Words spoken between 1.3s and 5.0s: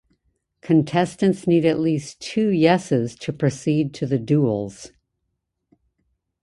need at least two yeses to proceed to the Duels.